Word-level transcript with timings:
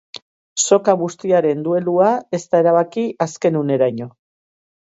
Soka 0.61 0.95
bustiaren 1.01 1.61
duelua 1.67 2.09
ez 2.39 2.41
da 2.55 2.63
erabaki 2.65 3.07
azken 3.29 3.63
uneraino. 3.63 4.13